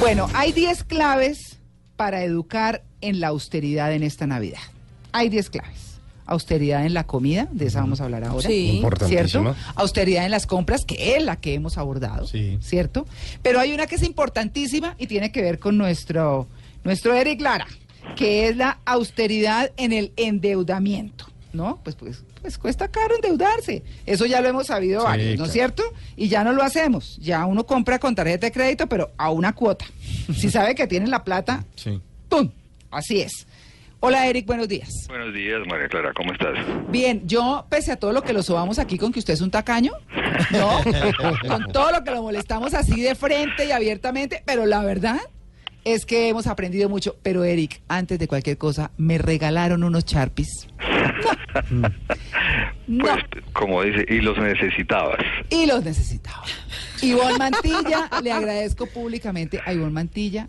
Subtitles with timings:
[0.00, 1.58] Bueno, hay 10 claves
[1.96, 4.60] para educar en la austeridad en esta Navidad.
[5.12, 6.00] Hay 10 claves.
[6.24, 8.48] Austeridad en la comida, de esa vamos a hablar ahora.
[8.48, 8.82] Sí.
[9.06, 9.54] ¿Cierto?
[9.74, 12.26] Austeridad en las compras, que es la que hemos abordado.
[12.26, 12.58] Sí.
[12.60, 13.06] ¿Cierto?
[13.42, 16.46] Pero hay una que es importantísima y tiene que ver con nuestro,
[16.84, 17.66] nuestro Eric Lara,
[18.14, 21.26] que es la austeridad en el endeudamiento.
[21.52, 21.80] ¿No?
[21.82, 23.82] Pues, pues, pues cuesta caro endeudarse.
[24.06, 25.52] Eso ya lo hemos sabido Sí, varios, ¿no es claro.
[25.52, 25.82] cierto?
[26.16, 27.16] Y ya no lo hacemos.
[27.18, 29.86] Ya uno compra con tarjeta de crédito, pero a una cuota.
[30.34, 32.00] Si sabe que tiene la plata, Sí.
[32.28, 32.50] ¡pum!
[32.90, 33.46] Así es.
[34.00, 34.88] Hola Eric, buenos días.
[35.08, 36.54] Buenos días, María Clara, ¿cómo estás?
[36.88, 39.50] Bien, yo, pese a todo lo que lo sobamos aquí con que usted es un
[39.50, 39.90] tacaño,
[40.52, 40.80] no,
[41.48, 45.18] con todo lo que lo molestamos así de frente y abiertamente, pero la verdad
[45.84, 47.16] es que hemos aprendido mucho.
[47.24, 50.68] Pero Eric, antes de cualquier cosa, me regalaron unos charpis.
[52.86, 53.04] No.
[53.04, 55.18] Pues, como dice, y los necesitabas.
[55.50, 56.42] Y los necesitaba.
[57.02, 60.48] Ivonne Mantilla, le agradezco públicamente a Ivonne Mantilla,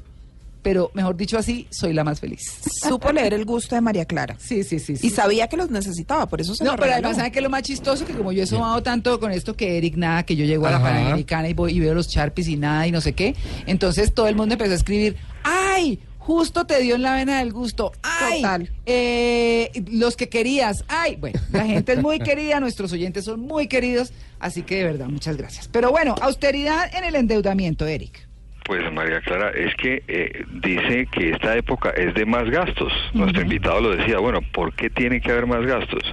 [0.61, 2.61] pero mejor dicho así, soy la más feliz.
[2.64, 4.36] Supo leer el gusto de María Clara.
[4.39, 4.95] Sí, sí, sí.
[4.95, 5.08] sí.
[5.08, 7.50] Y sabía que los necesitaba, por eso se No, pero además, ¿saben qué es lo
[7.50, 8.06] más chistoso?
[8.06, 10.72] Que como yo he sumado tanto con esto que Eric nada, que yo llego a
[10.72, 10.81] la.
[10.81, 13.36] Panamericana y voy y veo los Sharpies y nada y no sé qué,
[13.67, 16.00] entonces todo el mundo empezó a escribir, ¡ay!
[16.30, 17.91] Justo te dio en la vena del gusto.
[18.03, 18.44] ¡Ay!
[18.44, 18.69] Total.
[18.85, 20.86] eh, los que querías.
[20.88, 21.16] ¡Ay!
[21.16, 25.08] Bueno, la gente es muy querida, nuestros oyentes son muy queridos, así que de verdad,
[25.08, 25.67] muchas gracias.
[25.69, 28.27] Pero bueno, austeridad en el endeudamiento, Eric.
[28.63, 32.93] Pues María Clara, es que eh, dice que esta época es de más gastos.
[33.15, 36.04] Nuestro invitado lo decía, bueno, ¿por qué tiene que haber más gastos?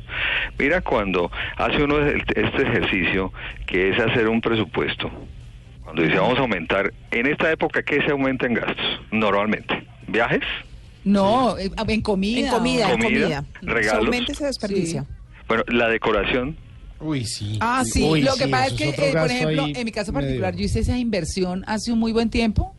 [0.59, 3.35] Mira, cuando hace uno este ejercicio,
[3.67, 5.11] que es hacer un presupuesto,
[5.85, 9.01] cuando dice vamos a aumentar, en esta época, ¿qué se aumenta en gastos?
[9.13, 9.76] Normalmente,
[10.09, 10.43] ¿viajes?
[11.05, 12.41] No, eh, en comida.
[12.41, 14.05] En comida, en Comida, regalos.
[14.07, 15.03] Solamente se desperdicia.
[15.03, 15.09] Sí.
[15.49, 16.57] Bueno, la decoración,
[16.99, 17.59] Uy, sí.
[17.61, 18.03] Ah, sí.
[18.03, 20.27] Uy, lo que sí, pasa es que, eh, por ejemplo, en mi caso medio.
[20.27, 22.75] particular, yo hice esa inversión hace un muy buen tiempo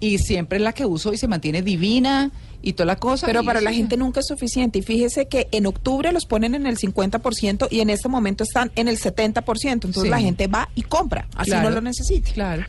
[0.00, 2.30] y siempre es la que uso y se mantiene divina
[2.62, 3.26] y toda la cosa.
[3.26, 4.80] Pero para la gente nunca es suficiente.
[4.80, 8.72] Y fíjese que en octubre los ponen en el 50% y en este momento están
[8.74, 9.72] en el 70%.
[9.86, 10.08] Entonces Sí.
[10.08, 11.68] la gente va y compra, así Claro.
[11.70, 12.32] no lo necesite.
[12.32, 12.64] Claro.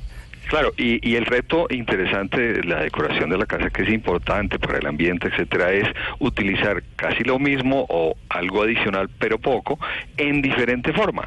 [0.51, 4.59] Claro, y, y el reto interesante de la decoración de la casa, que es importante
[4.59, 5.87] para el ambiente, etcétera, es
[6.19, 9.79] utilizar casi lo mismo o algo adicional, pero poco,
[10.17, 11.25] en diferente forma.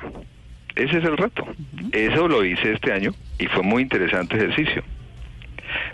[0.76, 1.46] Ese es el reto.
[1.90, 4.82] Eso lo hice este año y fue muy interesante ejercicio.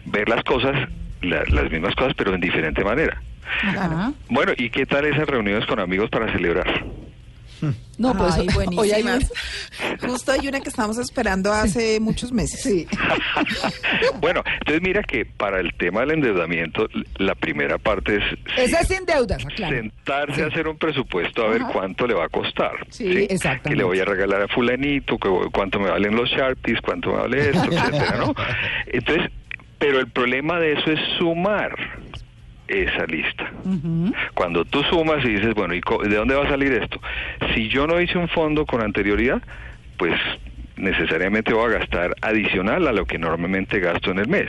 [0.06, 0.88] Ver las cosas,
[1.22, 3.22] la- las mismas cosas, pero en diferente manera.
[4.28, 6.84] Bueno, ¿y qué tal esas reuniones con amigos para celebrar?
[7.98, 9.30] No, pues Ay, hoy hay buenísimas.
[10.02, 12.60] un- Justo hay una que estamos esperando hace muchos meses.
[12.62, 12.86] Sí.
[14.20, 16.88] bueno, entonces mira que para el tema del endeudamiento,
[17.18, 18.22] la primera parte es...
[18.56, 19.76] Esa es sin deudas, claro.
[19.76, 21.72] sentarse a hacer un presupuesto a ver Ajá.
[21.72, 22.72] cuánto le va a costar.
[22.90, 23.70] Sí, exactamente.
[23.70, 27.10] Que le voy a regalar a fulanito, que voy- cuánto me valen los Sharpies, cuánto
[27.10, 28.34] me vale esto, etcétera, ¿no?
[28.86, 29.30] Entonces,
[29.78, 31.74] pero el problema de eso es sumar
[32.70, 33.50] esa lista.
[34.34, 37.00] Cuando tú sumas y dices, bueno, ¿y de dónde va a salir esto?
[37.54, 39.42] Si yo no hice un fondo con anterioridad,
[39.98, 40.14] pues
[40.76, 44.48] necesariamente voy a gastar adicional a lo que normalmente gasto en el mes.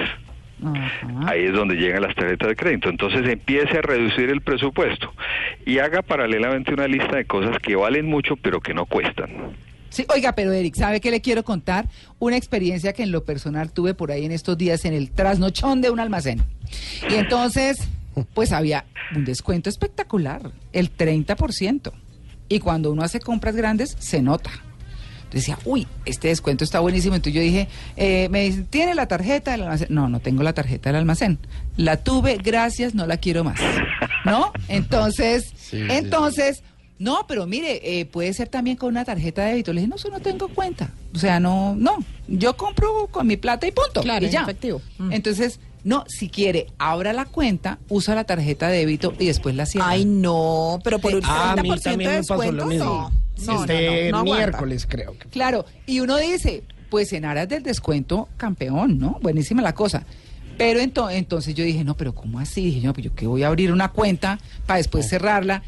[1.25, 2.89] Ahí es donde llegan las tarjetas de crédito.
[2.89, 5.11] Entonces empiece a reducir el presupuesto
[5.65, 9.29] y haga paralelamente una lista de cosas que valen mucho pero que no cuestan.
[9.89, 11.89] Sí, oiga, pero Eric, ¿sabe qué le quiero contar?
[12.17, 15.81] Una experiencia que en lo personal tuve por ahí en estos días en el trasnochón
[15.81, 16.41] de un almacén.
[17.09, 17.89] Y entonces,
[18.33, 18.85] pues había
[19.15, 21.91] un descuento espectacular, el 30%.
[22.49, 24.51] Y cuando uno hace compras grandes, se nota.
[25.23, 27.15] Entonces decía, uy, este descuento está buenísimo.
[27.15, 29.87] Entonces yo dije, eh, me dicen, ¿tiene la tarjeta del almacén?
[29.89, 31.39] No, no tengo la tarjeta del almacén.
[31.77, 33.59] La tuve, gracias, no la quiero más.
[34.25, 34.51] ¿No?
[34.67, 36.63] Entonces, Sí, sí, entonces,
[36.99, 39.71] no, pero mire, eh, puede ser también con una tarjeta de débito.
[39.71, 40.89] Le dije, no, eso no tengo cuenta.
[41.15, 41.97] O sea, no, no,
[42.27, 44.01] yo compro con mi plata y punto.
[44.01, 44.41] Claro, y ya.
[44.41, 44.81] efectivo.
[44.97, 45.13] Mm.
[45.13, 49.65] Entonces, no, si quiere, abra la cuenta, usa la tarjeta de débito y después la
[49.65, 49.89] cierra.
[49.89, 52.65] Ay, no, pero por un Ah, a mí 30% también de me pasó descuento, lo
[52.67, 52.85] mismo.
[52.85, 53.21] no.
[53.47, 55.27] No, no, este no, miércoles creo que.
[55.29, 59.17] Claro, y uno dice, pues en aras del descuento, campeón, ¿no?
[59.21, 60.05] Buenísima la cosa.
[60.57, 62.65] Pero ento- entonces yo dije, no, pero ¿cómo así?
[62.65, 64.37] Dije, no, pues yo que voy a abrir una cuenta
[64.67, 65.63] para después cerrarla.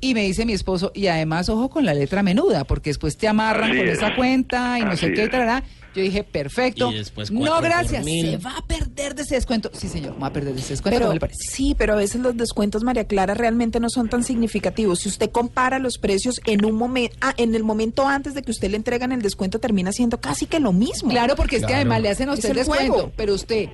[0.00, 3.26] Y me dice mi esposo, y además, ojo con la letra menuda, porque después te
[3.26, 3.98] amarran Así con es.
[3.98, 5.30] esa cuenta y no sé qué, es.
[5.30, 5.64] tarará.
[5.94, 6.92] Yo dije, perfecto.
[6.92, 8.04] Y después no, gracias.
[8.04, 9.70] Se va a perder de ese descuento.
[9.72, 10.94] Sí, señor, va a perder de ese descuento.
[10.94, 11.40] Pero, ¿cómo le parece?
[11.50, 15.00] sí, pero a veces los descuentos, María Clara, realmente no son tan significativos.
[15.00, 18.70] Si usted compara los precios en un momento, en el momento antes de que usted
[18.70, 21.10] le entregan el descuento, termina siendo casi que lo mismo.
[21.10, 23.12] Claro, porque es que además le hacen a usted Es el el descuento, juego.
[23.16, 23.70] pero usted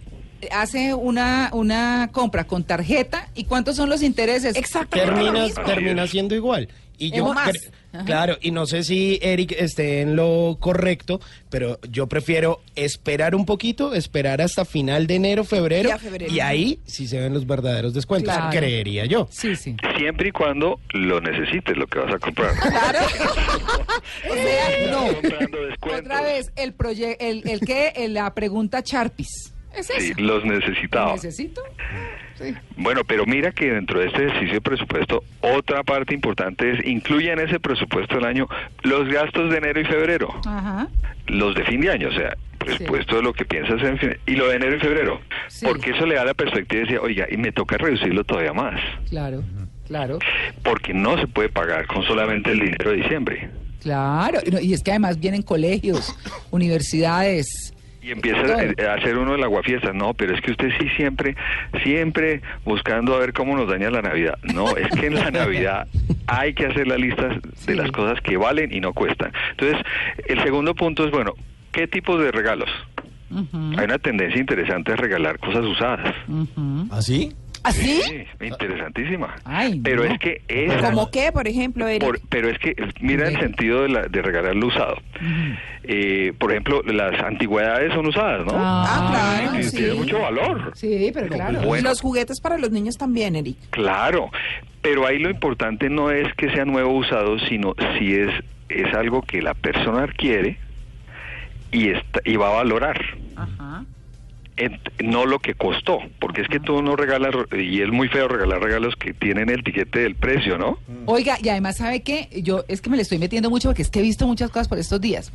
[0.52, 4.56] hace una, una compra con tarjeta y cuántos son los intereses.
[4.56, 4.96] Exacto.
[4.99, 6.69] termina, termina siendo igual.
[6.96, 7.32] Y yo
[8.06, 11.20] claro, y no sé si Eric esté en lo correcto,
[11.50, 15.91] pero yo prefiero esperar un poquito, esperar hasta final de enero, febrero,
[16.29, 18.56] y ahí sí se ven los verdaderos descuentos, Claro.
[18.56, 19.29] creería yo.
[19.31, 19.76] Sí, sí.
[19.97, 22.52] Siempre y cuando lo necesites, lo que vas a comprar.
[22.75, 22.99] Claro.
[24.31, 25.99] o sea, no.
[25.99, 26.75] Otra vez, el
[27.20, 29.54] el, el que, la pregunta Charpis.
[29.76, 30.21] Es Sí, eso.
[30.21, 31.12] los necesitaba.
[31.15, 31.61] ¿Necesito?
[32.37, 32.55] Sí.
[32.76, 37.31] Bueno, pero mira que dentro de este ejercicio de presupuesto, otra parte importante es incluye
[37.32, 38.49] en ese presupuesto del año
[38.82, 40.88] los gastos de enero y febrero, Ajá.
[41.26, 44.32] los de fin de año, o sea, presupuesto de lo que piensas en fin, y
[44.37, 45.67] lo de enero y febrero, Sí.
[45.67, 48.81] porque eso le da la perspectiva de decir, oiga, y me toca reducirlo todavía más,
[49.11, 49.43] Claro,
[49.87, 50.19] claro,
[50.62, 53.50] porque no se puede pagar con solamente el dinero de diciembre.
[53.82, 54.41] claro.
[54.62, 56.17] Y es que además vienen colegios,
[56.50, 57.74] universidades.
[58.05, 59.95] Y empieza a a hacer uno el aguafiestas.
[59.95, 61.35] No, pero es que usted sí siempre,
[61.83, 64.39] siempre buscando a ver cómo nos daña la Navidad.
[64.55, 65.87] No, es que en la Navidad
[66.27, 67.75] hay que hacer la lista de Sí.
[67.75, 69.33] las cosas que valen y no cuestan.
[69.53, 69.79] Entonces,
[70.27, 71.33] el segundo punto es, bueno,
[71.73, 72.69] ¿qué tipo de regalos?
[73.77, 76.15] Hay una tendencia interesante a regalar cosas usadas.
[76.29, 76.87] ujú.
[76.93, 77.33] ¿Así?
[77.64, 78.02] ¿Así?
[78.02, 79.34] Sí, interesantísima.
[79.44, 80.12] Ay, pero no.
[80.12, 82.02] es que esa- ¿Cómo qué, por ejemplo, Eric?
[82.05, 84.96] por- pero es que mira el sentido de, la, de regalar lo usado.
[85.82, 88.52] Eh, por ejemplo, las antigüedades son usadas, ¿no?
[88.55, 89.76] Ah, claro, Y sí.
[89.78, 90.72] Tiene mucho valor.
[90.75, 91.61] Sí, pero claro.
[91.62, 91.88] bueno.
[91.88, 93.56] Los juguetes para los niños también, Eric.
[93.70, 94.31] Claro,
[94.82, 98.28] pero ahí lo importante no es que sea nuevo usado, sino si es,
[98.69, 100.58] es algo que la persona quiere
[101.72, 103.00] y, está, y va a valorar.
[105.03, 108.62] No lo que costó, porque es que tú no regalas, y es muy feo regalar
[108.62, 110.79] regalos que tienen el tiquete del precio, ¿no?
[111.06, 112.29] Oiga, y además, ¿sabe qué?
[112.43, 114.69] Yo es que me le estoy metiendo mucho porque es que he visto muchas cosas
[114.69, 115.33] por estos días.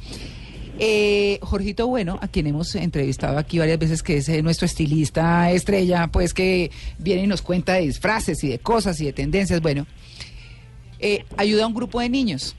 [0.81, 5.51] Eh, Jorgito Bueno, a quien hemos entrevistado aquí varias veces, que es eh, nuestro estilista
[5.51, 9.61] estrella, pues que viene y nos cuenta de disfraces y de cosas y de tendencias.
[9.61, 9.85] Bueno,
[10.99, 12.55] eh, ayuda a un grupo de niños.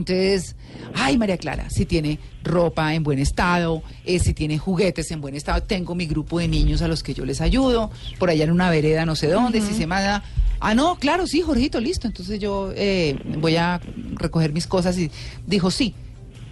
[0.00, 0.56] Entonces,
[0.94, 5.34] ay María Clara, si tiene ropa en buen estado, eh, si tiene juguetes en buen
[5.34, 8.50] estado, tengo mi grupo de niños a los que yo les ayudo, por allá en
[8.50, 10.22] una vereda no sé dónde, si se manda,
[10.60, 13.80] ah no, claro, sí, Jorgito, listo, entonces yo eh, voy a
[14.14, 15.10] recoger mis cosas y
[15.46, 15.94] dijo, sí,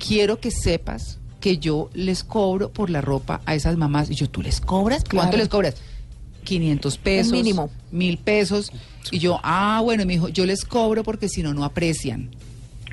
[0.04, 4.10] quiero que sepas que yo les cobro por la ropa a esas mamás.
[4.10, 5.04] Y yo, ¿tú les cobras?
[5.04, 5.36] ¿Cuánto Claro.
[5.38, 5.74] les cobras?
[6.42, 7.32] 500 pesos.
[7.32, 7.70] mínimo.
[7.92, 8.72] Mil pesos.
[9.12, 12.30] Y yo, ah, bueno, me dijo, yo les cobro porque si no, no aprecian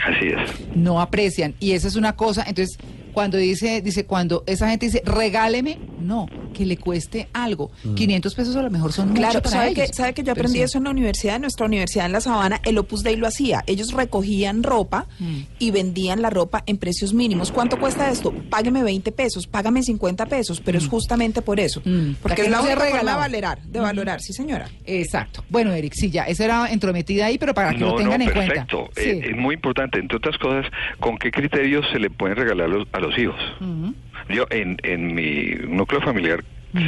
[0.04, 0.76] Así es.
[0.76, 1.56] no aprecian.
[1.60, 2.78] Y esa es una cosa, entonces,
[3.14, 7.70] cuando dice, dice, cuando esa gente dice, regáleme, no, que le cueste algo.
[7.96, 9.88] 500 pesos a lo mejor son Claro, mucho para ¿sabe ellos.
[9.90, 10.64] que, ¿sabe que yo Pero aprendí sí.
[10.64, 12.62] eso en la universidad, en nuestra universidad en La Sabana?
[12.64, 13.64] El Opus Dei lo hacía.
[13.68, 15.36] Ellos recogían ropa Mm.
[15.60, 17.52] y vendían la ropa en precios mínimos.
[17.52, 18.34] ¿Cuánto cuesta esto?
[18.50, 21.82] Págueme 20 pesos, págame 50 pesos, pero es justamente por eso.
[21.84, 22.14] Mm.
[22.22, 24.70] Porque que es la no única forma de valorar, de valorar, sí señora.
[24.86, 25.44] Exacto.
[25.50, 28.26] Bueno, Eric, sí, ya, esa era entrometida ahí, pero para que no, lo tengan no,
[28.28, 28.78] en perfecto.
[28.94, 29.02] cuenta.
[29.02, 29.30] Eh, Sí.
[29.32, 30.66] es muy importante, entre otras cosas,
[31.00, 33.36] con qué criterios se le pueden regalar los- a los hijos.
[33.60, 33.94] Ujú.
[34.30, 36.44] Yo, en, en mi núcleo familiar,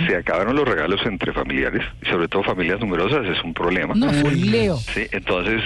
[0.07, 3.93] se acabaron los regalos entre familiares, y sobre todo familias numerosas, es un problema.
[3.95, 4.77] No, Leo.
[4.77, 5.61] Sí, entonces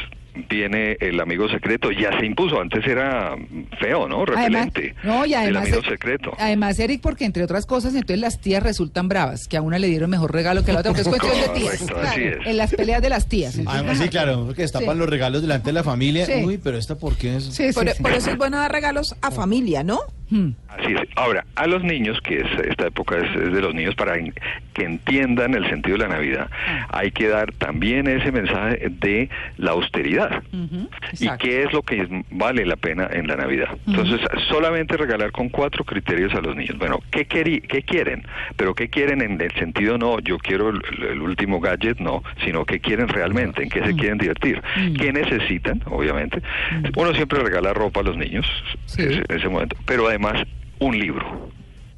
[0.49, 3.35] viene el amigo secreto, ya se impuso, antes era
[3.79, 4.23] feo, ¿no?
[4.23, 4.95] Además, Repelente.
[5.03, 6.31] no, y además, el amigo secreto.
[6.39, 9.87] además, Eric, porque entre otras cosas, entonces las tías resultan bravas, que a una le
[9.87, 11.79] dieron mejor regalo que a la otra, porque es cuestión de tías.
[11.79, 12.37] Correcto, así es.
[12.45, 13.59] En las peleas de las tías.
[13.65, 14.99] Además, sí, claro, porque destapan Sí.
[14.99, 16.25] los regalos delante de la familia.
[16.25, 16.43] Sí.
[16.45, 17.45] Uy, pero esta, ¿por qué es?
[17.45, 18.01] Sí, sí, Por, sí.
[18.01, 19.99] por eso es bueno dar regalos a familia, ¿no?
[20.31, 20.51] Hmm.
[20.69, 21.01] Así es.
[21.17, 24.33] Ahora, a los niños, que es, esta época es, es de los niños para en-
[24.73, 26.87] que entiendan el sentido de la Navidad, Ah.
[26.91, 30.41] hay que dar también ese mensaje de la austeridad.
[31.19, 33.67] ¿Y qué es lo que vale la pena en la Navidad?
[33.85, 36.77] Entonces, solamente regalar con cuatro criterios a los niños.
[36.77, 38.23] Bueno, ¿qué, qué quieren?
[38.55, 42.63] Pero ¿qué quieren en el sentido no, yo quiero el, el último gadget, no, sino
[42.65, 44.61] qué quieren realmente, en qué se quieren divertir,
[44.97, 46.41] qué necesitan, obviamente.
[46.95, 48.45] Uno siempre regala ropa a los niños
[48.85, 49.03] Sí.
[49.03, 50.20] en ese momento, pero además
[50.79, 51.49] un libro.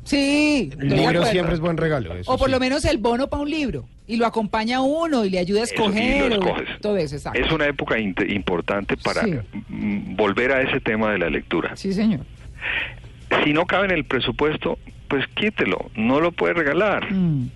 [0.04, 2.14] Sí, El libro siempre es buen regalo.
[2.16, 2.52] eso O por sí.
[2.52, 3.86] lo menos el bono para un libro.
[4.06, 6.30] Y lo acompaña a uno y le ayuda a Eso, y escoger.
[6.32, 6.40] lo
[6.82, 7.40] todo eso, exacto.
[7.40, 9.36] Es una época importante para Sí.
[9.70, 11.76] volver a ese tema de la lectura.
[11.78, 12.22] Sí, señor.
[13.46, 14.78] Si no cabe en el presupuesto,
[15.08, 17.10] pues quítelo, no lo puede regalar.
[17.12, 17.50] Mm.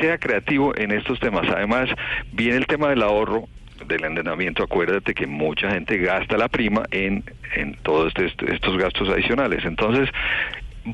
[0.00, 1.46] Sea creativo en estos temas.
[1.54, 1.90] Además,
[2.32, 3.46] viene el tema del ahorro.
[3.86, 9.08] Del endeudamiento, acuérdate que mucha gente gasta la prima en, en todos este- estos gastos
[9.08, 9.64] adicionales.
[9.64, 10.08] Entonces,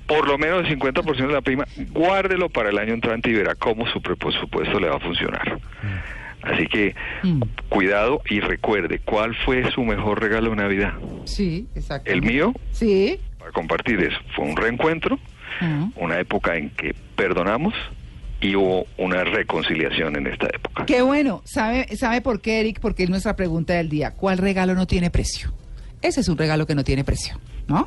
[0.07, 3.55] por lo menos el 50% de la prima, guárdelo para el año entrante y verá
[3.55, 5.59] cómo su presupuesto le va a funcionar.
[6.43, 7.43] Así que Mm.
[7.69, 10.95] cuidado y recuerde, ¿cuál fue su mejor regalo de Navidad?
[11.25, 12.11] Sí, exacto.
[12.11, 13.19] El mío, Sí.
[13.39, 15.19] para compartir eso, fue un reencuentro,
[15.61, 15.89] Ah.
[15.97, 17.75] una época en que perdonamos
[18.47, 20.87] y hubo una reconciliación en esta época.
[20.87, 21.43] Qué bueno.
[21.45, 22.81] ¿Sabe, ¿Sabe por qué, Eric?
[22.81, 24.13] Porque es nuestra pregunta del día.
[24.13, 25.53] ¿Cuál regalo no tiene precio?
[26.03, 27.87] Ese es un regalo que no tiene precio, ¿no?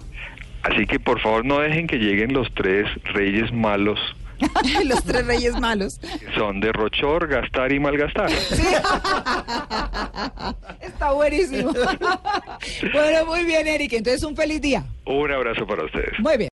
[0.63, 3.99] Así que por favor no dejen que lleguen los tres reyes malos
[4.85, 5.99] Los tres reyes malos.
[6.35, 8.29] son derrochor, gastar y malgastar.
[10.81, 11.71] Está buenísimo.
[12.93, 13.93] bueno, muy bien, Eric.
[13.93, 14.83] Entonces, un feliz día.
[15.05, 16.17] Un abrazo para ustedes.
[16.19, 16.47] Muy bien.